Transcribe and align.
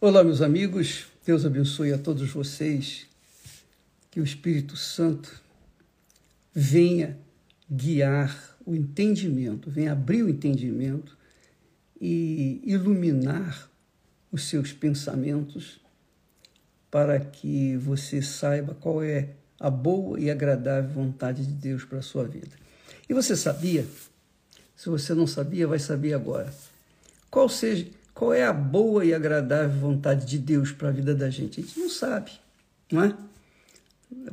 Olá, 0.00 0.22
meus 0.22 0.42
amigos, 0.42 1.06
Deus 1.24 1.46
abençoe 1.46 1.92
a 1.92 1.96
todos 1.96 2.28
vocês, 2.30 3.06
que 4.10 4.20
o 4.20 4.24
Espírito 4.24 4.76
Santo 4.76 5.40
venha 6.52 7.16
guiar 7.70 8.58
o 8.66 8.74
entendimento, 8.74 9.70
venha 9.70 9.92
abrir 9.92 10.22
o 10.22 10.28
entendimento 10.28 11.16
e 11.98 12.60
iluminar 12.64 13.70
os 14.30 14.44
seus 14.44 14.72
pensamentos 14.72 15.80
para 16.90 17.18
que 17.18 17.76
você 17.78 18.20
saiba 18.20 18.74
qual 18.74 19.02
é 19.02 19.30
a 19.58 19.70
boa 19.70 20.20
e 20.20 20.30
agradável 20.30 20.90
vontade 20.90 21.46
de 21.46 21.52
Deus 21.52 21.84
para 21.84 22.00
a 22.00 22.02
sua 22.02 22.24
vida. 22.24 22.54
E 23.08 23.14
você 23.14 23.34
sabia? 23.34 23.86
Se 24.76 24.90
você 24.90 25.14
não 25.14 25.26
sabia, 25.26 25.66
vai 25.66 25.78
saber 25.78 26.12
agora. 26.12 26.52
Qual 27.30 27.48
seja 27.48 27.86
qual 28.14 28.32
é 28.32 28.44
a 28.44 28.52
boa 28.52 29.04
e 29.04 29.12
agradável 29.12 29.80
vontade 29.80 30.24
de 30.24 30.38
Deus 30.38 30.70
para 30.70 30.88
a 30.88 30.92
vida 30.92 31.14
da 31.14 31.28
gente? 31.28 31.60
A 31.60 31.64
gente 31.64 31.78
não 31.80 31.90
sabe, 31.90 32.30
não 32.90 33.02
é? 33.02 33.16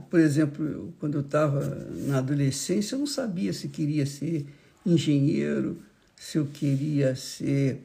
Por 0.07 0.19
exemplo, 0.19 0.93
quando 0.99 1.15
eu 1.15 1.21
estava 1.21 1.65
na 2.05 2.19
adolescência, 2.19 2.93
eu 2.93 2.99
não 2.99 3.07
sabia 3.07 3.51
se 3.51 3.67
queria 3.67 4.05
ser 4.05 4.45
engenheiro, 4.85 5.81
se 6.15 6.37
eu 6.37 6.45
queria 6.45 7.15
ser 7.15 7.81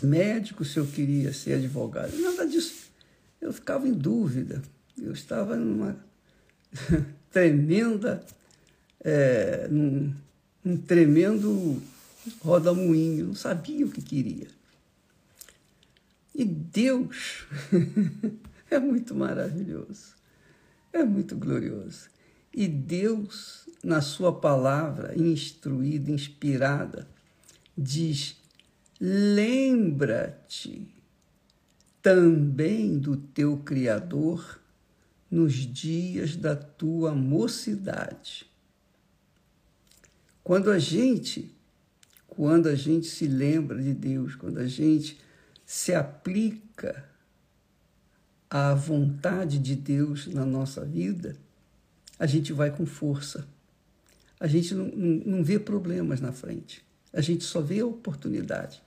médico, 0.00 0.64
se 0.64 0.78
eu 0.78 0.86
queria 0.86 1.32
ser 1.32 1.54
advogado. 1.54 2.16
Nada 2.16 2.46
disso. 2.46 2.88
Eu 3.40 3.52
ficava 3.52 3.88
em 3.88 3.92
dúvida. 3.92 4.62
Eu 4.96 5.12
estava 5.12 5.56
numa 5.56 5.96
tremenda, 7.32 8.22
é, 9.02 9.66
num, 9.68 10.14
num 10.64 10.76
tremendo 10.76 11.82
roda-moinho. 12.40 13.26
Não 13.26 13.34
sabia 13.34 13.84
o 13.84 13.90
que 13.90 14.02
queria. 14.02 14.57
E 16.38 16.44
Deus 16.44 17.48
é 18.70 18.78
muito 18.78 19.12
maravilhoso, 19.12 20.14
é 20.92 21.02
muito 21.02 21.34
glorioso. 21.34 22.08
E 22.54 22.68
Deus, 22.68 23.68
na 23.82 24.00
Sua 24.00 24.32
palavra, 24.32 25.18
instruída, 25.20 26.12
inspirada, 26.12 27.08
diz: 27.76 28.36
lembra-te 29.00 30.86
também 32.00 32.96
do 33.00 33.16
teu 33.16 33.56
Criador 33.56 34.60
nos 35.28 35.54
dias 35.54 36.36
da 36.36 36.54
tua 36.54 37.16
mocidade. 37.16 38.46
Quando 40.44 40.70
a 40.70 40.78
gente, 40.78 41.52
quando 42.28 42.68
a 42.68 42.76
gente 42.76 43.08
se 43.08 43.26
lembra 43.26 43.82
de 43.82 43.92
Deus, 43.92 44.36
quando 44.36 44.58
a 44.58 44.68
gente 44.68 45.18
se 45.68 45.94
aplica 45.94 47.04
à 48.48 48.72
vontade 48.72 49.58
de 49.58 49.76
Deus 49.76 50.26
na 50.26 50.46
nossa 50.46 50.82
vida, 50.82 51.36
a 52.18 52.24
gente 52.24 52.54
vai 52.54 52.74
com 52.74 52.86
força. 52.86 53.46
A 54.40 54.46
gente 54.46 54.74
não, 54.74 54.86
não, 54.86 55.22
não 55.26 55.44
vê 55.44 55.58
problemas 55.58 56.22
na 56.22 56.32
frente. 56.32 56.82
A 57.12 57.20
gente 57.20 57.44
só 57.44 57.60
vê 57.60 57.82
oportunidade. 57.82 58.82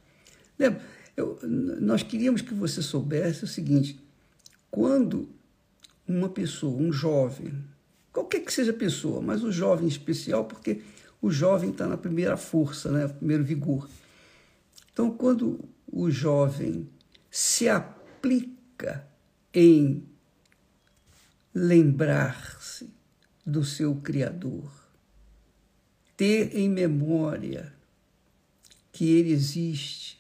Lembra? 0.58 0.82
Eu, 1.16 1.38
nós 1.44 2.02
queríamos 2.02 2.42
que 2.42 2.54
você 2.54 2.82
soubesse 2.82 3.44
o 3.44 3.48
seguinte: 3.48 4.00
quando 4.72 5.30
uma 6.08 6.30
pessoa, 6.30 6.82
um 6.82 6.92
jovem, 6.92 7.64
qualquer 8.12 8.40
que 8.40 8.52
seja 8.52 8.72
a 8.72 8.76
pessoa, 8.76 9.22
mas 9.22 9.44
o 9.44 9.52
jovem 9.52 9.86
em 9.86 9.88
especial, 9.88 10.46
porque 10.46 10.82
o 11.22 11.30
jovem 11.30 11.70
está 11.70 11.86
na 11.86 11.96
primeira 11.96 12.36
força, 12.38 12.90
né, 12.92 13.08
primeiro 13.08 13.44
vigor. 13.44 13.88
Então, 14.92 15.12
quando 15.12 15.70
o 15.92 16.10
jovem 16.10 16.90
se 17.30 17.68
aplica 17.68 19.06
em 19.54 20.06
lembrar-se 21.54 22.90
do 23.46 23.66
seu 23.66 23.96
Criador, 23.96 24.72
ter 26.16 26.56
em 26.56 26.70
memória 26.70 27.74
que 28.92 29.10
ele 29.10 29.32
existe 29.32 30.18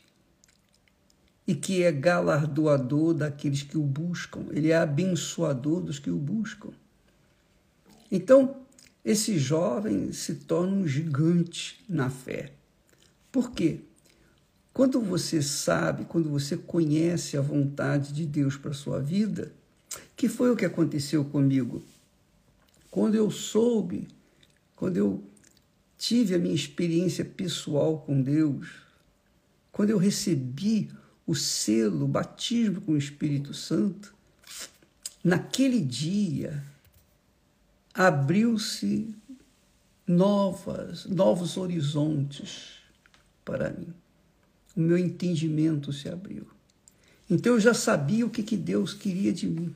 e 1.47 1.55
que 1.55 1.83
é 1.83 1.91
galardoador 1.91 3.13
daqueles 3.13 3.63
que 3.63 3.77
o 3.77 3.83
buscam, 3.83 4.45
ele 4.51 4.71
é 4.71 4.77
abençoador 4.77 5.81
dos 5.81 5.99
que 5.99 6.09
o 6.09 6.17
buscam. 6.17 6.71
Então, 8.11 8.61
esse 9.03 9.37
jovem 9.39 10.11
se 10.11 10.35
torna 10.35 10.73
um 10.73 10.87
gigante 10.87 11.83
na 11.87 12.09
fé. 12.09 12.53
Por 13.31 13.51
quê? 13.51 13.81
Quando 14.73 15.01
você 15.01 15.41
sabe, 15.41 16.05
quando 16.05 16.29
você 16.29 16.55
conhece 16.55 17.37
a 17.37 17.41
vontade 17.41 18.13
de 18.13 18.25
Deus 18.25 18.55
para 18.55 18.73
sua 18.73 19.01
vida, 19.01 19.51
que 20.15 20.29
foi 20.29 20.49
o 20.49 20.55
que 20.55 20.65
aconteceu 20.65 21.25
comigo. 21.25 21.83
Quando 22.89 23.15
eu 23.15 23.29
soube, 23.29 24.07
quando 24.75 24.97
eu 24.97 25.23
tive 25.97 26.35
a 26.35 26.39
minha 26.39 26.55
experiência 26.55 27.25
pessoal 27.25 27.99
com 27.99 28.21
Deus, 28.21 28.67
quando 29.71 29.89
eu 29.89 29.97
recebi 29.97 30.89
o 31.27 31.35
selo, 31.35 32.05
o 32.05 32.07
batismo 32.07 32.81
com 32.81 32.93
o 32.93 32.97
Espírito 32.97 33.53
Santo, 33.53 34.13
naquele 35.23 35.81
dia 35.81 36.63
abriu-se 37.93 39.13
novas, 40.07 41.05
novos 41.05 41.57
horizontes 41.57 42.79
para 43.43 43.69
mim 43.69 44.00
o 44.75 44.81
meu 44.81 44.97
entendimento 44.97 45.91
se 45.91 46.07
abriu. 46.07 46.47
Então 47.29 47.53
eu 47.53 47.59
já 47.59 47.73
sabia 47.73 48.25
o 48.25 48.29
que, 48.29 48.43
que 48.43 48.57
Deus 48.57 48.93
queria 48.93 49.31
de 49.31 49.47
mim. 49.47 49.73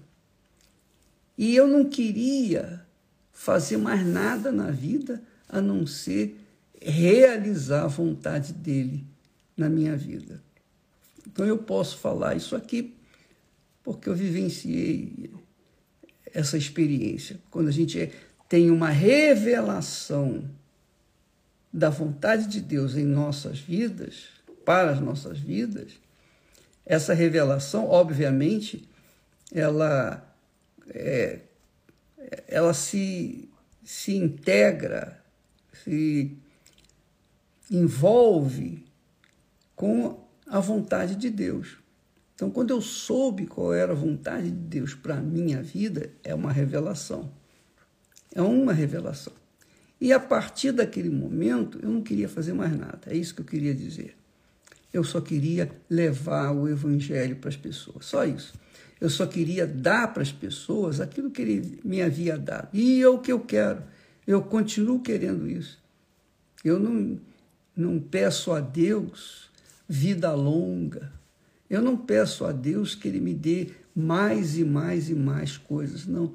E 1.38 1.56
eu 1.56 1.68
não 1.68 1.86
queria 1.86 2.86
fazer 3.32 3.78
mais 3.78 4.06
nada 4.06 4.52
na 4.52 4.72
vida 4.72 5.22
a 5.48 5.62
não 5.62 5.86
ser 5.86 6.40
realizar 6.82 7.84
a 7.84 7.88
vontade 7.88 8.54
dele 8.54 9.06
na 9.56 9.70
minha 9.70 9.96
vida. 9.96 10.42
Então 11.28 11.46
eu 11.46 11.58
posso 11.58 11.98
falar 11.98 12.36
isso 12.36 12.56
aqui 12.56 12.94
porque 13.84 14.10
eu 14.10 14.16
vivenciei 14.16 15.32
essa 16.34 16.58
experiência. 16.58 17.40
Quando 17.50 17.68
a 17.68 17.72
gente 17.72 18.12
tem 18.50 18.70
uma 18.70 18.90
revelação 18.90 20.50
da 21.72 21.90
vontade 21.90 22.48
de 22.48 22.62
Deus 22.62 22.96
em 22.96 23.06
nossas 23.06 23.60
vidas, 23.60 24.35
para 24.66 24.92
as 24.92 25.00
nossas 25.00 25.40
vidas, 25.40 25.94
essa 26.86 27.14
revelação, 27.14 27.88
obviamente, 27.88 28.90
ela, 29.54 30.28
é, 30.90 31.40
ela 32.48 32.74
se, 32.74 33.50
se 33.84 34.16
integra, 34.16 35.24
se 35.84 36.38
envolve 37.70 38.86
com 39.76 40.26
a 40.48 40.60
vontade 40.60 41.16
de 41.16 41.30
Deus. 41.30 41.78
Então, 42.36 42.52
quando 42.52 42.72
eu 42.72 42.82
soube 42.82 43.48
qual 43.48 43.74
era 43.74 43.94
a 43.94 43.96
vontade 43.96 44.52
de 44.52 44.58
Deus 44.58 44.94
para 44.94 45.16
a 45.16 45.22
minha 45.22 45.64
vida, 45.64 46.12
é 46.24 46.36
uma 46.36 46.52
revelação. 46.52 47.32
É 48.34 48.42
uma 48.42 48.74
revelação. 48.74 49.34
E 50.00 50.12
a 50.12 50.20
partir 50.20 50.74
daquele 50.74 51.10
momento, 51.10 51.80
eu 51.82 51.90
não 51.90 52.02
queria 52.02 52.28
fazer 52.28 52.54
mais 52.54 52.78
nada. 52.78 53.00
É 53.08 53.16
isso 53.16 53.34
que 53.34 53.42
eu 53.42 53.46
queria 53.46 53.74
dizer. 53.74 54.18
Eu 54.96 55.04
só 55.04 55.20
queria 55.20 55.70
levar 55.90 56.54
o 56.54 56.70
evangelho 56.70 57.36
para 57.36 57.50
as 57.50 57.58
pessoas, 57.58 58.06
só 58.06 58.24
isso. 58.24 58.54
Eu 59.02 59.10
só 59.10 59.28
queria 59.28 59.68
dar 59.68 60.14
para 60.14 60.24
as 60.24 60.32
pessoas 60.32 61.02
aquilo 61.02 61.30
que 61.30 61.42
ele 61.42 61.82
me 61.84 62.02
havia 62.02 62.38
dado. 62.38 62.70
E 62.72 63.02
é 63.02 63.10
o 63.10 63.20
que 63.20 63.30
eu 63.30 63.42
quero. 63.42 63.84
Eu 64.26 64.42
continuo 64.42 65.02
querendo 65.02 65.50
isso. 65.50 65.84
Eu 66.64 66.80
não, 66.80 67.20
não 67.76 68.00
peço 68.00 68.54
a 68.54 68.62
Deus 68.62 69.52
vida 69.86 70.34
longa. 70.34 71.12
Eu 71.70 71.82
não 71.82 71.98
peço 71.98 72.46
a 72.46 72.54
Deus 72.54 72.96
que 72.96 73.10
Ele 73.10 73.20
me 73.20 73.34
dê 73.34 73.72
mais 73.94 74.58
e 74.58 74.64
mais 74.64 75.10
e 75.10 75.14
mais 75.14 75.58
coisas. 75.58 76.08
Não. 76.08 76.34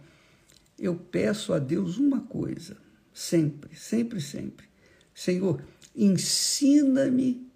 Eu 0.78 0.96
peço 0.96 1.54
a 1.54 1.58
Deus 1.58 1.96
uma 1.96 2.20
coisa, 2.20 2.76
sempre, 3.10 3.74
sempre, 3.74 4.20
sempre. 4.20 4.66
Senhor, 5.14 5.62
ensina-me 5.96 7.49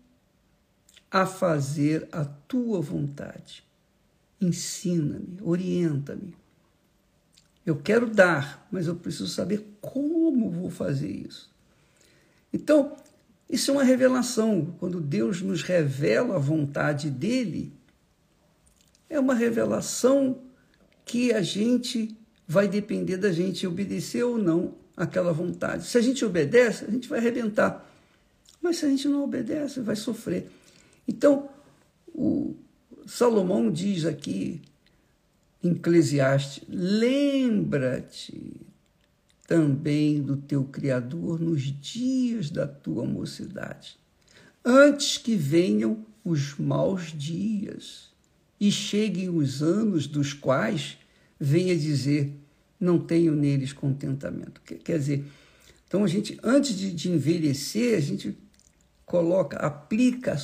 a 1.15 1.27
fazer 1.27 2.09
a 2.11 2.25
tua 2.25 2.81
vontade. 2.81 3.63
Ensina-me, 4.41 5.39
orienta-me. 5.41 6.35
Eu 7.65 7.77
quero 7.77 8.11
dar, 8.11 8.67
mas 8.69 8.89
eu 8.89 8.97
preciso 8.97 9.29
saber 9.29 9.65
como 9.81 10.51
vou 10.51 10.69
fazer 10.69 11.09
isso. 11.09 11.49
Então, 12.53 12.97
isso 13.49 13.71
é 13.71 13.75
uma 13.75 13.85
revelação. 13.85 14.75
Quando 14.81 15.01
Deus 15.01 15.41
nos 15.41 15.63
revela 15.63 16.35
a 16.35 16.41
vontade 16.41 17.09
dele, 17.13 17.73
é 19.09 19.21
uma 19.21 19.37
revelação 19.37 20.41
que 21.05 21.33
a 21.33 21.43
gente 21.43 22.19
vai 22.45 22.67
depender 22.67 23.19
da 23.19 23.31
gente 23.31 23.69
obedecer 23.69 24.25
ou 24.25 24.37
não 24.37 24.75
aquela 24.97 25.33
vontade. 25.33 25.87
Se 25.87 25.97
a 25.97 26.01
gente 26.01 26.25
obedece, 26.25 26.85
a 26.85 26.91
gente 26.91 27.09
vai 27.09 27.21
arrebentar. 27.21 27.89
Mas 28.61 28.79
se 28.79 28.87
a 28.87 28.89
gente 28.89 29.07
não 29.07 29.23
obedece, 29.23 29.79
vai 29.79 29.95
sofrer. 29.95 30.51
Então, 31.07 31.49
o, 32.09 32.55
Salomão 33.07 33.71
diz 33.71 34.05
aqui 34.05 34.63
em 35.63 35.71
Eclesiastes: 35.73 36.65
lembra-te 36.69 38.53
também 39.47 40.23
do 40.23 40.37
teu 40.37 40.65
Criador 40.65 41.39
nos 41.39 41.63
dias 41.63 42.51
da 42.51 42.67
tua 42.67 43.05
mocidade, 43.05 43.99
antes 44.65 45.19
que 45.19 45.37
venham 45.37 46.05
os 46.25 46.57
maus 46.59 47.13
dias 47.13 48.11
e 48.59 48.73
cheguem 48.73 49.29
os 49.29 49.63
anos 49.63 50.07
dos 50.07 50.33
quais 50.33 50.97
venha 51.39 51.77
dizer: 51.77 52.33
não 52.81 52.99
tenho 52.99 53.35
neles 53.35 53.73
contentamento. 53.73 54.63
Quer 54.63 54.99
dizer, 54.99 55.25
então 55.87 56.03
a 56.05 56.09
gente, 56.09 56.39
antes 56.43 56.77
de, 56.77 56.91
de 56.91 57.11
envelhecer, 57.11 57.99
a 57.99 58.01
gente 58.01 58.37
coloca, 59.05 59.59
aplica 59.59 60.37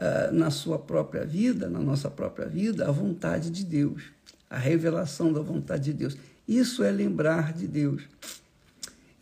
uh, 0.00 0.32
na 0.32 0.50
sua 0.50 0.78
própria 0.78 1.24
vida, 1.24 1.68
na 1.68 1.78
nossa 1.78 2.10
própria 2.10 2.48
vida, 2.48 2.88
a 2.88 2.90
vontade 2.90 3.50
de 3.50 3.64
Deus, 3.64 4.04
a 4.48 4.58
revelação 4.58 5.32
da 5.32 5.40
vontade 5.40 5.84
de 5.84 5.92
Deus. 5.92 6.16
Isso 6.48 6.82
é 6.82 6.90
lembrar 6.90 7.52
de 7.52 7.68
Deus. 7.68 8.02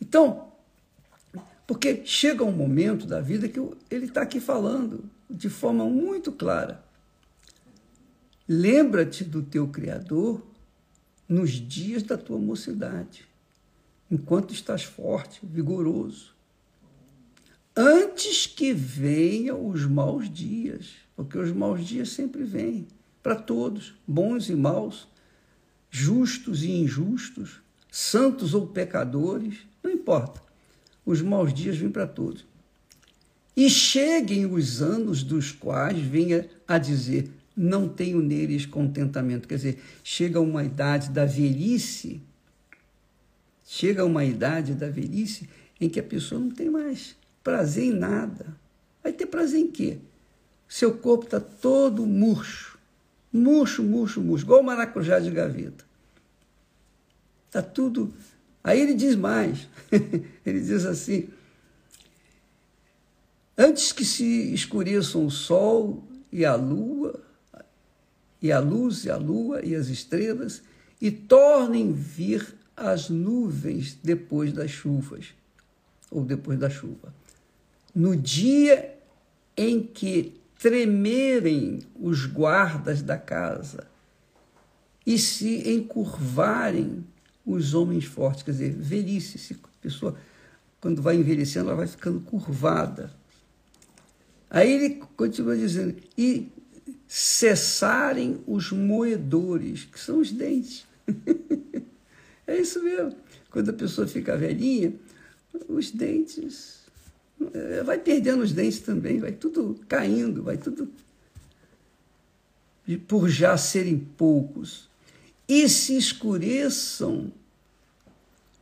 Então, 0.01 0.47
porque 1.67 2.03
chega 2.05 2.43
um 2.43 2.51
momento 2.51 3.05
da 3.05 3.19
vida 3.19 3.47
que 3.47 3.59
ele 3.91 4.05
está 4.05 4.21
aqui 4.21 4.39
falando 4.39 5.03
de 5.29 5.49
forma 5.49 5.85
muito 5.85 6.31
clara. 6.31 6.83
Lembra-te 8.47 9.23
do 9.23 9.43
teu 9.43 9.67
Criador 9.67 10.41
nos 11.27 11.51
dias 11.51 12.01
da 12.01 12.17
tua 12.17 12.39
mocidade, 12.39 13.27
enquanto 14.09 14.51
estás 14.51 14.83
forte, 14.83 15.39
vigoroso. 15.43 16.33
Antes 17.81 18.45
que 18.45 18.73
venham 18.73 19.69
os 19.69 19.85
maus 19.85 20.29
dias, 20.29 20.87
porque 21.15 21.37
os 21.37 21.49
maus 21.53 21.87
dias 21.87 22.09
sempre 22.09 22.43
vêm 22.43 22.85
para 23.23 23.37
todos, 23.37 23.95
bons 24.05 24.49
e 24.49 24.53
maus, 24.53 25.07
justos 25.89 26.61
e 26.61 26.71
injustos, 26.71 27.61
santos 27.89 28.53
ou 28.53 28.67
pecadores, 28.67 29.59
não 29.81 29.89
importa. 29.89 30.43
Os 31.05 31.21
maus 31.21 31.53
dias 31.53 31.77
vêm 31.77 31.89
para 31.89 32.05
todos. 32.05 32.45
E 33.55 33.69
cheguem 33.69 34.45
os 34.45 34.81
anos 34.81 35.23
dos 35.23 35.53
quais 35.53 35.97
venha 35.99 36.49
a 36.67 36.77
dizer: 36.77 37.31
não 37.55 37.87
tenho 37.87 38.21
neles 38.21 38.65
contentamento. 38.65 39.47
Quer 39.47 39.55
dizer, 39.55 39.83
chega 40.03 40.41
uma 40.41 40.65
idade 40.65 41.11
da 41.11 41.23
velhice, 41.23 42.21
chega 43.65 44.03
uma 44.03 44.25
idade 44.25 44.73
da 44.73 44.89
velhice 44.89 45.47
em 45.79 45.87
que 45.87 46.01
a 46.01 46.03
pessoa 46.03 46.41
não 46.41 46.51
tem 46.51 46.69
mais 46.69 47.17
prazer 47.43 47.85
em 47.85 47.93
nada. 47.93 48.45
Vai 49.03 49.13
ter 49.13 49.25
prazer 49.25 49.59
em 49.59 49.67
quê? 49.67 49.97
Seu 50.67 50.93
corpo 50.97 51.25
está 51.25 51.39
todo 51.39 52.05
murcho. 52.05 52.77
Murcho, 53.31 53.83
murcho, 53.83 54.21
murcho, 54.21 54.43
igual 54.43 54.61
o 54.61 54.63
maracujá 54.63 55.19
de 55.19 55.31
gaveta. 55.31 55.85
Está 57.47 57.61
tudo. 57.61 58.13
Aí 58.63 58.79
ele 58.79 58.93
diz 58.93 59.15
mais. 59.15 59.67
ele 60.45 60.59
diz 60.59 60.85
assim: 60.85 61.29
Antes 63.57 63.91
que 63.91 64.05
se 64.05 64.53
escureçam 64.53 65.25
o 65.25 65.31
sol 65.31 66.03
e 66.31 66.45
a 66.45 66.55
lua, 66.55 67.19
e 68.41 68.51
a 68.51 68.59
luz 68.59 69.05
e 69.05 69.09
a 69.09 69.17
lua 69.17 69.65
e 69.65 69.75
as 69.75 69.87
estrelas, 69.87 70.61
e 71.01 71.11
tornem 71.11 71.91
vir 71.91 72.55
as 72.75 73.09
nuvens 73.09 73.97
depois 74.01 74.53
das 74.53 74.71
chuvas, 74.71 75.33
ou 76.09 76.23
depois 76.23 76.57
da 76.57 76.69
chuva. 76.69 77.13
No 77.93 78.15
dia 78.15 78.97
em 79.57 79.81
que 79.81 80.39
tremerem 80.59 81.79
os 81.95 82.25
guardas 82.25 83.01
da 83.01 83.17
casa 83.17 83.87
e 85.05 85.17
se 85.17 85.69
encurvarem 85.71 87.05
os 87.45 87.73
homens 87.73 88.05
fortes, 88.05 88.43
quer 88.43 88.51
dizer, 88.51 88.73
velhice, 88.73 89.37
se 89.37 89.53
a 89.53 89.67
pessoa, 89.81 90.15
quando 90.79 91.01
vai 91.01 91.15
envelhecendo, 91.15 91.69
ela 91.69 91.77
vai 91.77 91.87
ficando 91.87 92.19
curvada. 92.19 93.11
Aí 94.49 94.71
ele 94.71 95.01
continua 95.15 95.55
dizendo, 95.55 95.95
e 96.17 96.51
cessarem 97.07 98.39
os 98.45 98.71
moedores, 98.71 99.85
que 99.85 99.99
são 99.99 100.19
os 100.19 100.31
dentes. 100.31 100.85
é 102.45 102.57
isso 102.57 102.83
mesmo. 102.83 103.15
Quando 103.49 103.69
a 103.69 103.73
pessoa 103.73 104.07
fica 104.07 104.37
velhinha, 104.37 104.93
os 105.67 105.89
dentes. 105.89 106.78
Eh, 107.53 107.83
vai 107.83 107.97
perdendo 107.97 108.43
os 108.43 108.51
dentes 108.51 108.79
também, 108.79 109.19
vai 109.19 109.31
tudo 109.31 109.79
caindo, 109.87 110.43
vai 110.43 110.57
tudo. 110.57 110.89
Por 113.07 113.29
já 113.29 113.57
serem 113.57 113.97
poucos. 113.97 114.89
E 115.47 115.67
se 115.69 115.97
escureçam 115.97 117.31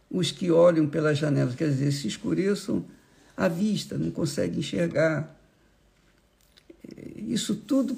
os 0.09 0.31
que 0.31 0.51
olham 0.51 0.87
pelas 0.87 1.17
janelas, 1.17 1.55
quer 1.55 1.69
dizer, 1.69 1.91
se 1.91 2.07
escureçam 2.07 2.85
a 3.35 3.47
vista, 3.47 3.97
não 3.97 4.11
conseguem 4.11 4.59
enxergar. 4.59 5.35
Isso 7.15 7.55
tudo 7.55 7.97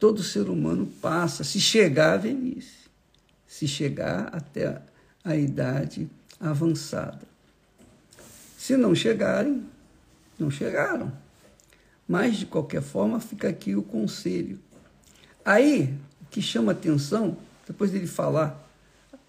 todo 0.00 0.22
ser 0.22 0.48
humano 0.48 0.86
passa, 1.00 1.44
se 1.44 1.60
chegar 1.60 2.14
à 2.14 2.16
velhice, 2.16 2.88
se 3.46 3.68
chegar 3.68 4.34
até 4.34 4.80
a 5.22 5.36
idade 5.36 6.08
avançada. 6.40 7.29
Se 8.60 8.76
não 8.76 8.94
chegarem, 8.94 9.64
não 10.38 10.50
chegaram. 10.50 11.10
Mas, 12.06 12.36
de 12.36 12.44
qualquer 12.44 12.82
forma, 12.82 13.18
fica 13.18 13.48
aqui 13.48 13.74
o 13.74 13.82
conselho. 13.82 14.58
Aí, 15.42 15.94
o 16.20 16.26
que 16.26 16.42
chama 16.42 16.72
atenção, 16.72 17.38
depois 17.66 17.90
dele 17.90 18.06
falar, 18.06 18.70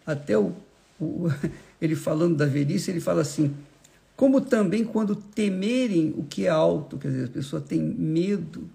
até 0.05 0.37
o, 0.37 0.53
o, 0.99 1.29
ele 1.81 1.95
falando 1.95 2.35
da 2.35 2.45
velhice, 2.45 2.91
ele 2.91 2.99
fala 2.99 3.21
assim: 3.21 3.55
como 4.17 4.41
também 4.41 4.83
quando 4.83 5.15
temerem 5.15 6.13
o 6.17 6.25
que 6.25 6.45
é 6.45 6.49
alto, 6.49 6.97
quer 6.97 7.07
dizer, 7.07 7.25
a 7.27 7.29
pessoa 7.29 7.61
tem 7.61 7.79
medo 7.79 8.69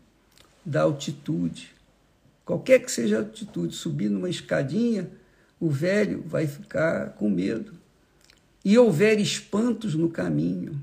da 0.64 0.84
altitude. 0.84 1.74
Qualquer 2.46 2.78
que 2.78 2.90
seja 2.90 3.18
a 3.18 3.20
atitude, 3.20 3.74
subir 3.74 4.08
numa 4.08 4.30
escadinha, 4.30 5.10
o 5.60 5.68
velho 5.68 6.24
vai 6.26 6.46
ficar 6.46 7.10
com 7.10 7.28
medo. 7.28 7.75
E 8.66 8.76
houver 8.76 9.20
espantos 9.20 9.94
no 9.94 10.10
caminho, 10.10 10.82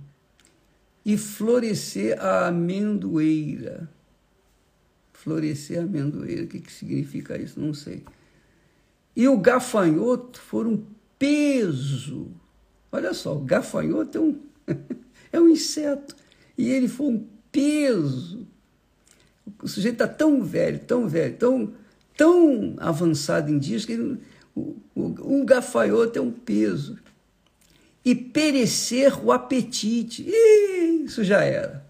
e 1.06 1.18
florescer 1.18 2.18
a 2.18 2.48
amendoeira. 2.48 3.90
Florescer 5.12 5.80
a 5.80 5.84
amendoeira, 5.84 6.46
o 6.46 6.48
que, 6.48 6.62
que 6.62 6.72
significa 6.72 7.38
isso? 7.38 7.60
Não 7.60 7.74
sei. 7.74 8.06
E 9.14 9.28
o 9.28 9.38
gafanhoto 9.38 10.40
for 10.40 10.66
um 10.66 10.82
peso. 11.20 12.32
Olha 12.90 13.14
só, 13.14 13.36
o 13.36 13.42
gafanhoto 13.42 14.18
é 14.18 14.22
um, 14.22 14.40
é 15.34 15.42
um 15.42 15.50
inseto. 15.50 16.16
E 16.58 16.70
ele 16.70 16.88
foi 16.88 17.08
um 17.08 17.28
peso 17.52 18.48
o 19.62 19.68
sujeito 19.68 19.96
está 19.96 20.08
tão 20.08 20.44
velho, 20.44 20.80
tão 20.80 21.08
velho, 21.08 21.36
tão, 21.38 21.74
tão 22.16 22.76
avançado 22.78 23.52
em 23.52 23.58
dias 23.58 23.86
que 23.86 23.94
ele, 23.94 24.20
o, 24.56 24.76
o, 24.96 25.38
um 25.38 25.46
gafanhoto 25.46 26.20
é 26.20 26.22
um 26.22 26.32
peso. 26.32 26.98
E 28.04 28.14
perecer 28.14 29.24
o 29.24 29.32
apetite. 29.32 30.24
Ih, 30.28 31.06
isso 31.06 31.24
já 31.24 31.42
era. 31.42 31.86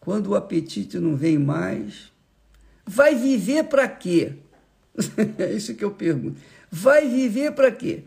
Quando 0.00 0.28
o 0.28 0.34
apetite 0.34 0.98
não 0.98 1.16
vem 1.16 1.38
mais, 1.38 2.12
vai 2.86 3.14
viver 3.14 3.64
para 3.64 3.88
quê? 3.88 4.32
é 5.38 5.52
isso 5.52 5.74
que 5.74 5.84
eu 5.84 5.90
pergunto. 5.90 6.40
Vai 6.70 7.08
viver 7.08 7.52
para 7.52 7.70
quê? 7.70 8.04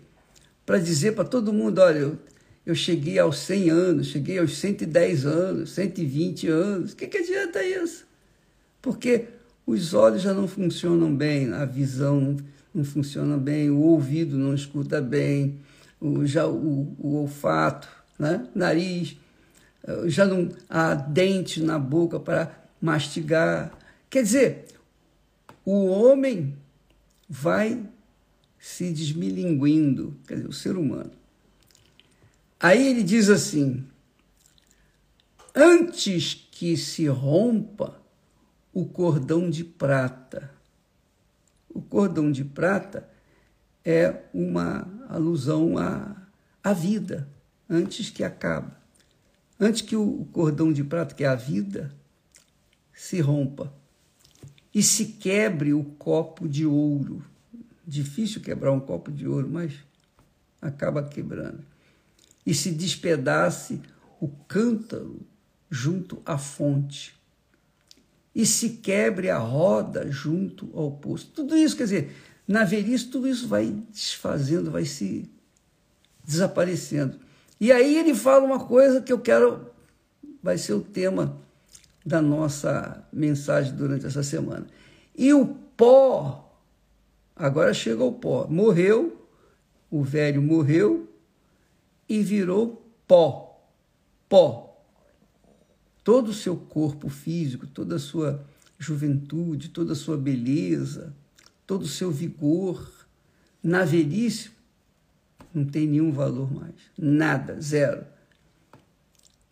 Para 0.65 0.77
dizer 0.77 1.13
para 1.13 1.25
todo 1.25 1.53
mundo: 1.53 1.79
olha, 1.79 1.99
eu, 1.99 2.17
eu 2.65 2.75
cheguei 2.75 3.19
aos 3.19 3.39
100 3.39 3.69
anos, 3.69 4.07
cheguei 4.07 4.39
aos 4.39 4.57
110 4.57 5.25
anos, 5.25 5.71
120 5.71 6.47
anos. 6.47 6.93
O 6.93 6.95
que, 6.95 7.07
que 7.07 7.17
adianta 7.17 7.63
isso? 7.63 8.09
porque 8.81 9.25
os 9.65 9.93
olhos 9.93 10.21
já 10.21 10.33
não 10.33 10.47
funcionam 10.47 11.13
bem, 11.15 11.53
a 11.53 11.65
visão 11.65 12.35
não 12.73 12.83
funciona 12.83 13.37
bem, 13.37 13.69
o 13.69 13.79
ouvido 13.79 14.37
não 14.37 14.53
escuta 14.53 14.99
bem, 14.99 15.59
o, 16.01 16.25
já 16.25 16.47
o, 16.47 16.95
o 16.99 17.15
olfato, 17.21 17.87
né? 18.17 18.47
nariz, 18.55 19.15
eh, 19.83 20.09
já 20.09 20.25
não 20.25 20.49
há 20.67 20.95
dente 20.95 21.61
na 21.61 21.77
boca 21.77 22.19
para 22.19 22.51
mastigar. 22.81 23.71
Quer 24.09 24.23
dizer, 24.23 24.65
o 25.63 25.85
homem 25.85 26.57
vai 27.29 27.85
se 28.59 28.91
desmilinguindo, 28.91 30.17
quer 30.27 30.35
dizer, 30.35 30.47
o 30.49 30.53
ser 30.53 30.75
humano. 30.75 31.11
Aí 32.59 32.87
ele 32.87 33.03
diz 33.03 33.29
assim: 33.29 33.87
antes 35.55 36.47
que 36.51 36.75
se 36.75 37.07
rompa 37.07 38.01
o 38.73 38.85
cordão 38.85 39.49
de 39.49 39.63
prata. 39.63 40.51
O 41.69 41.81
cordão 41.81 42.31
de 42.31 42.43
prata 42.43 43.09
é 43.83 44.23
uma 44.33 44.87
alusão 45.15 45.77
à, 45.77 46.15
à 46.63 46.73
vida, 46.73 47.27
antes 47.69 48.09
que 48.09 48.23
acabe. 48.23 48.71
Antes 49.59 49.81
que 49.81 49.95
o 49.95 50.25
cordão 50.31 50.73
de 50.73 50.83
prata, 50.83 51.13
que 51.13 51.23
é 51.23 51.27
a 51.27 51.35
vida, 51.35 51.93
se 52.93 53.19
rompa. 53.19 53.73
e 54.73 54.81
se 54.81 55.05
quebre 55.05 55.73
o 55.73 55.83
copo 55.83 56.47
de 56.47 56.65
ouro. 56.65 57.23
Difícil 57.85 58.41
quebrar 58.41 58.71
um 58.71 58.79
copo 58.79 59.11
de 59.11 59.27
ouro, 59.27 59.49
mas 59.49 59.73
acaba 60.61 61.03
quebrando. 61.03 61.63
E 62.45 62.53
se 62.53 62.71
despedace 62.71 63.81
o 64.19 64.27
cântaro 64.27 65.19
junto 65.69 66.21
à 66.25 66.37
fonte. 66.37 67.13
E 68.33 68.45
se 68.45 68.69
quebre 68.77 69.29
a 69.29 69.37
roda 69.37 70.09
junto 70.09 70.69
ao 70.73 70.91
poço. 70.91 71.29
Tudo 71.35 71.57
isso, 71.57 71.75
quer 71.75 71.83
dizer, 71.83 72.15
na 72.51 72.63
velhice, 72.63 73.07
tudo 73.07 73.27
isso 73.27 73.47
vai 73.47 73.71
desfazendo, 73.91 74.71
vai 74.71 74.85
se 74.85 75.29
desaparecendo. 76.23 77.19
E 77.59 77.71
aí 77.71 77.97
ele 77.97 78.15
fala 78.15 78.43
uma 78.43 78.59
coisa 78.59 79.01
que 79.01 79.13
eu 79.13 79.19
quero, 79.19 79.67
vai 80.41 80.57
ser 80.57 80.73
o 80.73 80.81
tema 80.81 81.37
da 82.05 82.21
nossa 82.21 83.05
mensagem 83.13 83.75
durante 83.75 84.05
essa 84.05 84.23
semana. 84.23 84.65
E 85.15 85.33
o 85.33 85.45
pó, 85.77 86.57
agora 87.35 87.73
chega 87.73 88.03
o 88.03 88.13
pó, 88.13 88.47
morreu, 88.47 89.27
o 89.89 90.03
velho 90.03 90.41
morreu 90.41 91.07
e 92.09 92.21
virou 92.21 92.85
pó. 93.07 93.63
Pó. 94.27 94.83
Todo 96.03 96.29
o 96.29 96.33
seu 96.33 96.55
corpo 96.57 97.09
físico, 97.09 97.67
toda 97.67 97.97
a 97.97 97.99
sua 97.99 98.43
juventude, 98.79 99.69
toda 99.69 99.93
a 99.93 99.95
sua 99.95 100.17
beleza, 100.17 101.13
todo 101.65 101.83
o 101.83 101.87
seu 101.87 102.11
vigor, 102.11 103.07
na 103.63 103.85
velhice, 103.85 104.51
não 105.53 105.65
tem 105.65 105.87
nenhum 105.87 106.11
valor 106.11 106.51
mais. 106.51 106.75
Nada, 106.97 107.59
zero. 107.59 108.05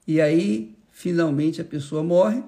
E 0.08 0.20
aí 0.20 0.76
finalmente 1.00 1.62
a 1.62 1.66
pessoa 1.66 2.04
morre 2.04 2.44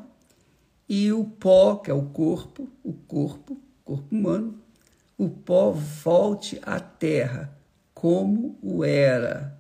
e 0.89 1.10
o 1.13 1.24
pó, 1.24 1.77
que 1.77 1.89
é 1.89 1.94
o 1.94 2.10
corpo, 2.10 2.68
o 2.84 2.91
corpo, 2.91 3.58
corpo 3.86 4.13
humano, 4.13 4.60
o 5.18 5.30
pó 5.30 5.72
volte 5.72 6.60
à 6.63 6.80
terra 6.80 7.58
como 7.94 8.60
o 8.62 8.84
era. 8.84 9.58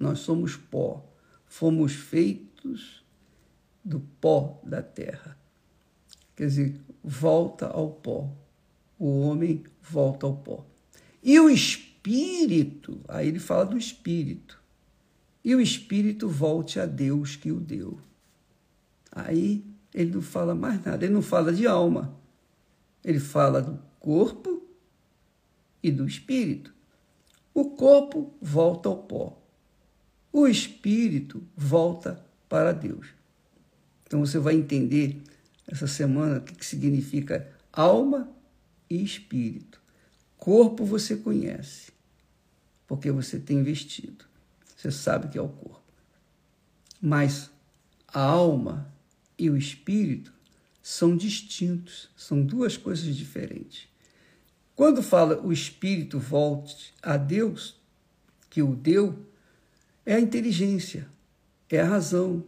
Nós 0.00 0.18
somos 0.18 0.56
pó, 0.56 1.04
fomos 1.46 1.94
feitos 1.94 3.04
do 3.84 4.00
pó 4.00 4.60
da 4.64 4.82
terra. 4.82 5.38
Quer 6.34 6.46
dizer, 6.46 6.80
volta 7.04 7.68
ao 7.68 7.90
pó. 7.90 8.32
O 9.04 9.20
homem 9.20 9.62
volta 9.82 10.24
ao 10.24 10.34
pó. 10.34 10.64
E 11.22 11.38
o 11.38 11.50
espírito, 11.50 12.98
aí 13.06 13.28
ele 13.28 13.38
fala 13.38 13.66
do 13.66 13.76
espírito 13.76 14.58
e 15.44 15.54
o 15.54 15.60
espírito 15.60 16.26
volte 16.26 16.80
a 16.80 16.86
Deus 16.86 17.36
que 17.36 17.52
o 17.52 17.60
deu. 17.60 17.98
Aí 19.12 19.62
ele 19.92 20.10
não 20.10 20.22
fala 20.22 20.54
mais 20.54 20.82
nada, 20.82 21.04
ele 21.04 21.12
não 21.12 21.20
fala 21.20 21.52
de 21.52 21.66
alma, 21.66 22.18
ele 23.04 23.20
fala 23.20 23.60
do 23.60 23.78
corpo 24.00 24.66
e 25.82 25.92
do 25.92 26.08
espírito. 26.08 26.72
O 27.52 27.72
corpo 27.72 28.32
volta 28.40 28.88
ao 28.88 28.96
pó, 28.96 29.38
o 30.32 30.48
espírito 30.48 31.42
volta 31.54 32.24
para 32.48 32.72
Deus. 32.72 33.08
Então 34.06 34.20
você 34.20 34.38
vai 34.38 34.54
entender 34.54 35.20
essa 35.68 35.86
semana 35.86 36.38
o 36.38 36.40
que 36.40 36.64
significa 36.64 37.46
alma 37.70 38.32
e 38.88 39.02
espírito. 39.02 39.80
Corpo 40.36 40.84
você 40.84 41.16
conhece, 41.16 41.92
porque 42.86 43.10
você 43.10 43.38
tem 43.38 43.62
vestido. 43.62 44.24
Você 44.76 44.90
sabe 44.90 45.28
que 45.28 45.38
é 45.38 45.42
o 45.42 45.48
corpo. 45.48 45.82
Mas 47.00 47.50
a 48.08 48.20
alma 48.20 48.92
e 49.38 49.48
o 49.48 49.56
espírito 49.56 50.32
são 50.82 51.16
distintos, 51.16 52.10
são 52.16 52.44
duas 52.44 52.76
coisas 52.76 53.16
diferentes. 53.16 53.88
Quando 54.76 55.02
fala 55.02 55.40
o 55.40 55.52
espírito 55.52 56.18
volte 56.18 56.92
a 57.02 57.16
Deus, 57.16 57.76
que 58.50 58.62
o 58.62 58.74
deu, 58.74 59.18
é 60.04 60.14
a 60.14 60.20
inteligência, 60.20 61.08
é 61.70 61.80
a 61.80 61.86
razão, 61.86 62.44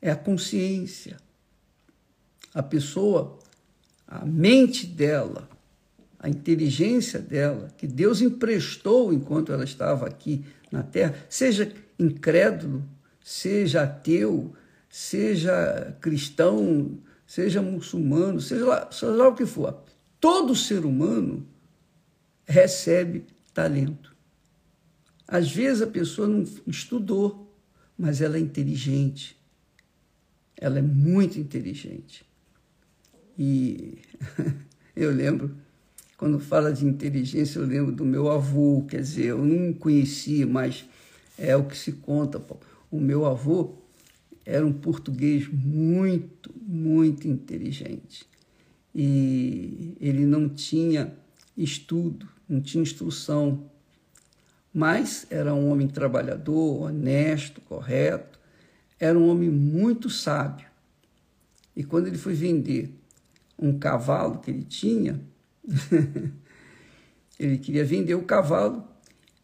é 0.00 0.10
a 0.10 0.16
consciência. 0.16 1.16
A 2.54 2.62
pessoa, 2.62 3.38
a 4.20 4.26
mente 4.26 4.86
dela, 4.86 5.48
a 6.18 6.28
inteligência 6.28 7.18
dela, 7.18 7.68
que 7.78 7.86
Deus 7.86 8.20
emprestou 8.20 9.10
enquanto 9.10 9.52
ela 9.52 9.64
estava 9.64 10.06
aqui 10.06 10.44
na 10.70 10.82
terra, 10.82 11.14
seja 11.30 11.72
incrédulo, 11.98 12.84
seja 13.22 13.84
ateu, 13.84 14.54
seja 14.88 15.96
cristão, 15.98 16.98
seja 17.26 17.62
muçulmano, 17.62 18.38
seja 18.38 18.66
lá, 18.66 18.92
seja 18.92 19.12
lá 19.12 19.28
o 19.28 19.34
que 19.34 19.46
for. 19.46 19.82
Todo 20.20 20.54
ser 20.54 20.84
humano 20.84 21.46
recebe 22.44 23.24
talento. 23.54 24.14
Às 25.26 25.50
vezes 25.50 25.80
a 25.80 25.86
pessoa 25.86 26.28
não 26.28 26.44
estudou, 26.66 27.50
mas 27.96 28.20
ela 28.20 28.36
é 28.36 28.40
inteligente. 28.40 29.40
Ela 30.54 30.80
é 30.80 30.82
muito 30.82 31.40
inteligente. 31.40 32.26
E 33.38 33.98
eu 34.94 35.10
lembro 35.10 35.54
quando 36.22 36.38
fala 36.38 36.72
de 36.72 36.86
inteligência, 36.86 37.58
eu 37.58 37.66
lembro 37.66 37.90
do 37.90 38.04
meu 38.04 38.30
avô, 38.30 38.84
quer 38.88 39.00
dizer, 39.00 39.26
eu 39.26 39.44
não 39.44 39.72
conhecia, 39.72 40.46
mas 40.46 40.84
é 41.36 41.56
o 41.56 41.64
que 41.64 41.76
se 41.76 41.90
conta. 41.92 42.40
O 42.92 43.00
meu 43.00 43.26
avô 43.26 43.74
era 44.46 44.64
um 44.64 44.72
português 44.72 45.48
muito, 45.48 46.54
muito 46.62 47.26
inteligente. 47.26 48.24
E 48.94 49.96
ele 50.00 50.24
não 50.24 50.48
tinha 50.48 51.12
estudo, 51.56 52.28
não 52.48 52.60
tinha 52.60 52.82
instrução, 52.82 53.68
mas 54.72 55.26
era 55.28 55.52
um 55.52 55.70
homem 55.70 55.88
trabalhador, 55.88 56.82
honesto, 56.82 57.60
correto, 57.62 58.38
era 59.00 59.18
um 59.18 59.28
homem 59.28 59.50
muito 59.50 60.08
sábio. 60.08 60.66
E 61.74 61.82
quando 61.82 62.06
ele 62.06 62.18
foi 62.18 62.34
vender 62.34 63.01
um 63.62 63.78
cavalo 63.78 64.40
que 64.40 64.50
ele 64.50 64.64
tinha, 64.64 65.20
ele 67.38 67.56
queria 67.58 67.84
vender 67.84 68.14
o 68.14 68.24
cavalo 68.24 68.84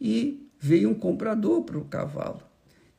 e 0.00 0.50
veio 0.58 0.90
um 0.90 0.94
comprador 0.94 1.62
para 1.62 1.78
o 1.78 1.84
cavalo. 1.84 2.42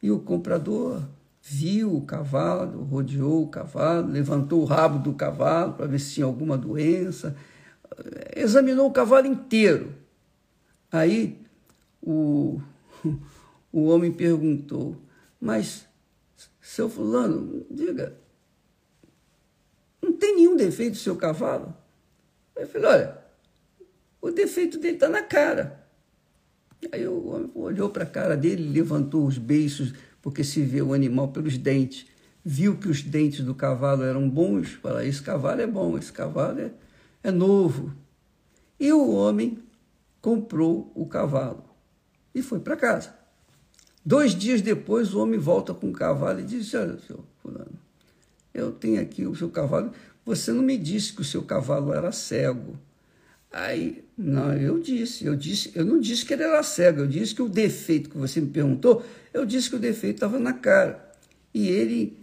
E 0.02 0.10
o 0.10 0.20
comprador 0.20 1.04
viu 1.42 1.94
o 1.94 2.06
cavalo, 2.06 2.84
rodeou 2.84 3.44
o 3.44 3.50
cavalo, 3.50 4.08
levantou 4.08 4.62
o 4.62 4.66
rabo 4.66 5.00
do 5.00 5.14
cavalo 5.14 5.74
para 5.74 5.88
ver 5.88 6.00
se 6.00 6.14
tinha 6.14 6.26
alguma 6.26 6.58
doença, 6.58 7.36
examinou 8.34 8.88
o 8.88 8.94
cavalo 8.94 9.28
inteiro. 9.28 9.94
Aí 10.90 11.42
o, 12.02 12.62
o 13.74 13.88
homem 13.88 14.12
perguntou: 14.12 14.96
Mas, 15.40 15.86
seu 16.62 16.90
Fulano, 16.90 17.66
diga, 17.70 18.16
tem 20.20 20.36
nenhum 20.36 20.56
defeito 20.56 20.92
no 20.92 21.00
seu 21.00 21.16
cavalo? 21.16 21.74
Eu 22.56 22.68
falei, 22.68 22.88
olha, 22.88 23.18
o 24.22 24.30
defeito 24.30 24.78
dele 24.78 24.96
está 24.96 25.08
na 25.08 25.24
cara. 25.24 25.88
Aí 26.92 27.08
o 27.08 27.28
homem 27.28 27.52
olhou 27.56 27.90
para 27.90 28.04
a 28.04 28.08
cara 28.08 28.38
dele, 28.38 28.72
levantou 28.72 29.26
os 29.26 29.38
beiços, 29.38 29.94
porque 30.22 30.44
se 30.44 30.62
vê 30.62 30.82
o 30.82 30.94
animal 30.94 31.30
pelos 31.30 31.58
dentes. 31.58 32.06
Viu 32.44 32.78
que 32.78 32.88
os 32.88 33.02
dentes 33.02 33.44
do 33.44 33.56
cavalo 33.56 34.04
eram 34.04 34.30
bons, 34.30 34.74
falou, 34.74 35.02
esse 35.02 35.22
cavalo 35.22 35.62
é 35.62 35.68
bom, 35.68 35.98
esse 35.98 36.12
cavalo 36.12 36.60
é, 36.60 36.72
é 37.24 37.32
novo. 37.32 37.94
E 38.80 38.92
o 38.94 39.12
homem 39.12 39.60
comprou 40.22 40.92
o 40.96 41.06
cavalo 41.06 41.64
e 42.34 42.42
foi 42.42 42.60
para 42.60 42.76
casa. 42.76 43.14
Dois 44.06 44.34
dias 44.34 44.62
depois, 44.62 45.14
o 45.14 45.22
homem 45.22 45.40
volta 45.40 45.74
com 45.74 45.90
o 45.90 45.94
cavalo 45.94 46.40
e 46.40 46.44
diz: 46.44 46.74
Olha, 46.74 46.98
seu 47.00 47.24
fulano, 47.42 47.79
eu 48.60 48.72
tenho 48.72 49.02
aqui 49.02 49.26
o 49.26 49.36
seu 49.36 49.50
cavalo. 49.50 49.92
Você 50.26 50.52
não 50.52 50.62
me 50.62 50.78
disse 50.78 51.14
que 51.14 51.22
o 51.22 51.26
seu 51.26 51.42
cavalo 51.44 51.94
era 51.94 52.12
cego. 52.12 52.78
Aí, 53.52 54.04
não, 54.16 54.54
eu 54.54 54.80
disse, 54.80 55.26
eu 55.26 55.36
disse, 55.36 55.72
eu 55.74 55.84
não 55.84 56.00
disse 56.00 56.24
que 56.24 56.34
ele 56.34 56.44
era 56.44 56.62
cego, 56.62 57.02
eu 57.02 57.08
disse 57.08 57.34
que 57.34 57.42
o 57.42 57.50
defeito 57.50 58.10
que 58.10 58.18
você 58.18 58.40
me 58.40 58.50
perguntou, 58.50 59.04
eu 59.34 59.44
disse 59.46 59.70
que 59.70 59.76
o 59.76 59.80
defeito 59.80 60.18
estava 60.18 60.38
na 60.40 60.54
cara. 60.54 61.14
E 61.52 61.68
ele, 61.68 62.18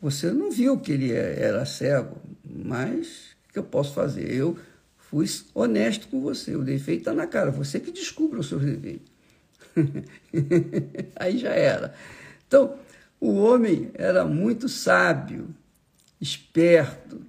você 0.00 0.32
não 0.32 0.50
viu 0.50 0.78
que 0.78 0.90
ele 0.90 1.12
é, 1.12 1.40
era 1.40 1.64
cego, 1.64 2.20
mas 2.44 3.36
o 3.48 3.52
que 3.52 3.58
eu 3.58 3.62
posso 3.62 3.94
fazer? 3.94 4.32
Eu 4.34 4.56
fui 4.98 5.26
honesto 5.54 6.08
com 6.08 6.20
você, 6.20 6.56
o 6.56 6.64
defeito 6.64 7.00
está 7.00 7.14
na 7.14 7.28
cara, 7.28 7.52
você 7.52 7.78
que 7.78 7.92
descubra 7.92 8.40
os 8.40 8.48
seus 8.48 8.62
defeitos. 8.64 9.12
Aí 11.14 11.38
já 11.38 11.50
era. 11.50 11.94
Então, 12.48 12.76
o 13.20 13.34
homem 13.34 13.90
era 13.94 14.24
muito 14.24 14.68
sábio, 14.68 15.54
esperto, 16.20 17.20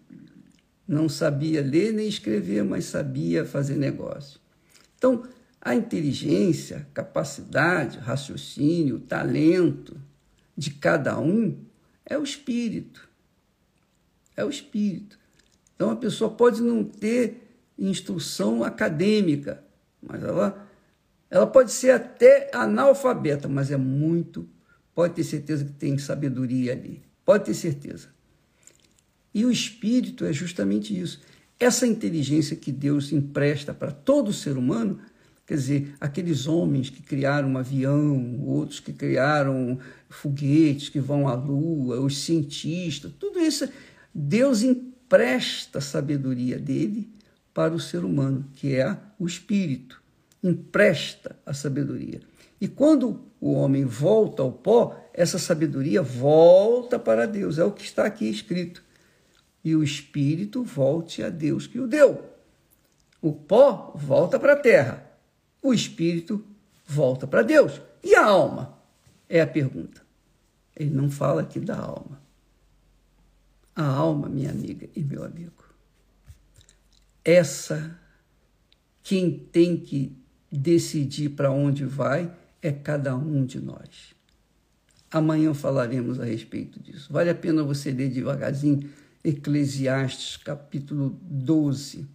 não 0.87 1.09
sabia 1.09 1.61
ler 1.61 1.91
nem 1.91 2.07
escrever, 2.07 2.63
mas 2.63 2.85
sabia 2.85 3.45
fazer 3.45 3.75
negócio. 3.75 4.39
Então, 4.97 5.23
a 5.61 5.75
inteligência, 5.75 6.87
capacidade, 6.93 7.97
raciocínio, 7.97 8.99
talento 8.99 9.99
de 10.55 10.71
cada 10.71 11.19
um 11.19 11.57
é 12.05 12.17
o 12.17 12.23
espírito. 12.23 13.07
é 14.35 14.45
o 14.45 14.49
Espírito. 14.49 15.17
Então 15.75 15.89
a 15.89 15.95
pessoa 15.95 16.29
pode 16.31 16.61
não 16.61 16.83
ter 16.83 17.55
instrução 17.77 18.63
acadêmica, 18.63 19.63
mas 20.01 20.23
ela, 20.23 20.67
ela 21.29 21.45
pode 21.45 21.71
ser 21.71 21.91
até 21.91 22.49
analfabeta, 22.53 23.47
mas 23.47 23.71
é 23.71 23.77
muito, 23.77 24.47
pode 24.97 25.13
ter 25.13 25.23
certeza 25.23 25.63
que 25.63 25.73
tem 25.73 25.95
sabedoria 25.99 26.71
ali. 26.71 27.03
Pode 27.23 27.45
ter 27.45 27.53
certeza. 27.53 28.07
E 29.31 29.45
o 29.45 29.51
espírito 29.51 30.25
é 30.25 30.33
justamente 30.33 30.99
isso. 30.99 31.21
Essa 31.59 31.85
inteligência 31.85 32.55
que 32.55 32.71
Deus 32.71 33.11
empresta 33.11 33.75
para 33.75 33.91
todo 33.91 34.33
ser 34.33 34.57
humano, 34.57 34.99
quer 35.45 35.53
dizer, 35.53 35.93
aqueles 36.01 36.47
homens 36.47 36.89
que 36.89 37.03
criaram 37.03 37.49
um 37.49 37.59
avião, 37.59 38.43
outros 38.43 38.79
que 38.79 38.91
criaram 38.91 39.77
foguetes 40.09 40.89
que 40.89 40.99
vão 40.99 41.27
à 41.27 41.35
lua, 41.35 42.01
os 42.01 42.17
cientistas, 42.17 43.11
tudo 43.19 43.39
isso, 43.39 43.69
Deus 44.11 44.63
empresta 44.63 45.77
a 45.77 45.81
sabedoria 45.81 46.57
dele 46.57 47.07
para 47.53 47.71
o 47.71 47.79
ser 47.79 48.03
humano, 48.03 48.49
que 48.55 48.73
é 48.73 48.97
o 49.19 49.27
espírito. 49.27 50.01
Empresta 50.41 51.35
a 51.45 51.53
sabedoria. 51.53 52.19
E 52.59 52.67
quando 52.67 53.21
o 53.39 53.53
homem 53.53 53.85
volta 53.85 54.41
ao 54.41 54.51
pó, 54.51 54.99
essa 55.13 55.37
sabedoria 55.37 56.01
volta 56.01 56.97
para 56.97 57.25
Deus. 57.25 57.57
É 57.57 57.63
o 57.63 57.71
que 57.71 57.83
está 57.83 58.05
aqui 58.05 58.29
escrito 58.29 58.83
e 59.63 59.75
o 59.75 59.83
espírito 59.83 60.63
volte 60.63 61.21
a 61.21 61.29
Deus 61.29 61.67
que 61.67 61.79
o 61.79 61.87
deu. 61.87 62.23
O 63.21 63.33
pó 63.33 63.91
volta 63.95 64.39
para 64.39 64.53
a 64.53 64.59
terra, 64.59 65.05
o 65.61 65.73
espírito 65.73 66.45
volta 66.85 67.27
para 67.27 67.41
Deus. 67.41 67.81
E 68.03 68.15
a 68.15 68.25
alma? 68.25 68.77
É 69.27 69.41
a 69.41 69.47
pergunta. 69.47 70.01
Ele 70.75 70.91
não 70.91 71.09
fala 71.09 71.41
aqui 71.41 71.59
da 71.59 71.77
alma. 71.77 72.21
A 73.75 73.85
alma, 73.85 74.29
minha 74.29 74.51
amiga 74.51 74.87
e 74.95 75.03
meu 75.03 75.23
amigo, 75.23 75.65
essa 77.23 77.99
quem 79.03 79.37
tem 79.37 79.77
que 79.77 80.15
decidir 80.51 81.29
para 81.29 81.51
onde 81.51 81.83
vai 81.83 82.31
é 82.67 82.71
cada 82.71 83.15
um 83.15 83.45
de 83.45 83.59
nós. 83.59 84.13
Amanhã 85.09 85.53
falaremos 85.53 86.19
a 86.19 86.25
respeito 86.25 86.81
disso. 86.81 87.11
Vale 87.11 87.29
a 87.29 87.35
pena 87.35 87.63
você 87.63 87.91
ler 87.91 88.09
devagarzinho 88.09 88.89
Eclesiastes, 89.23 90.35
capítulo 90.35 91.17
12. 91.21 92.05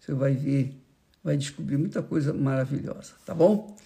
Você 0.00 0.14
vai 0.14 0.32
ver, 0.34 0.74
vai 1.22 1.36
descobrir 1.36 1.76
muita 1.76 2.02
coisa 2.02 2.32
maravilhosa, 2.32 3.12
tá 3.26 3.34
bom? 3.34 3.76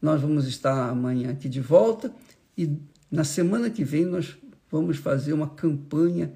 Nós 0.00 0.20
vamos 0.20 0.46
estar 0.46 0.88
amanhã 0.88 1.32
aqui 1.32 1.48
de 1.48 1.60
volta 1.60 2.12
e 2.56 2.78
na 3.10 3.24
semana 3.24 3.68
que 3.68 3.82
vem 3.82 4.04
nós 4.04 4.36
vamos 4.70 4.98
fazer 4.98 5.32
uma 5.32 5.48
campanha 5.48 6.32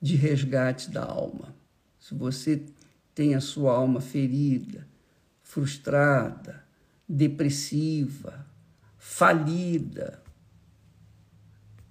de 0.00 0.14
resgate 0.14 0.90
da 0.90 1.04
alma. 1.04 1.54
Se 1.98 2.14
você 2.14 2.62
tem 3.12 3.34
a 3.34 3.40
sua 3.40 3.72
alma 3.72 4.00
ferida, 4.00 4.86
frustrada, 5.42 6.65
depressiva, 7.08 8.46
falida, 8.98 10.22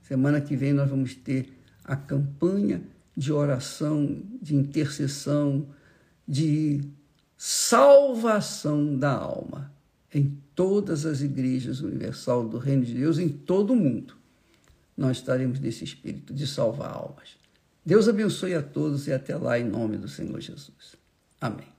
semana 0.01 0.41
que 0.41 0.55
vem 0.55 0.73
nós 0.73 0.89
vamos 0.89 1.15
ter 1.15 1.53
a 1.83 1.95
campanha 1.95 2.81
de 3.15 3.31
oração, 3.31 4.21
de 4.41 4.55
intercessão, 4.55 5.67
de 6.27 6.81
salvação 7.37 8.97
da 8.97 9.11
alma 9.11 9.71
em 10.13 10.37
todas 10.55 11.05
as 11.05 11.21
igrejas 11.21 11.81
universal 11.81 12.47
do 12.47 12.57
Reino 12.57 12.85
de 12.85 12.93
Deus, 12.93 13.19
em 13.19 13.27
todo 13.27 13.73
o 13.73 13.75
mundo. 13.75 14.15
Nós 14.95 15.17
estaremos 15.17 15.59
nesse 15.59 15.83
espírito 15.83 16.33
de 16.33 16.47
salvar 16.47 16.93
almas. 16.93 17.37
Deus 17.85 18.07
abençoe 18.07 18.55
a 18.55 18.63
todos 18.63 19.07
e 19.07 19.13
até 19.13 19.35
lá 19.35 19.59
em 19.59 19.65
nome 19.65 19.97
do 19.97 20.07
Senhor 20.07 20.39
Jesus. 20.39 20.95
Amém. 21.39 21.74